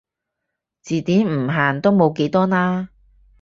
[0.81, 2.89] 字典唔限都冇幾多啦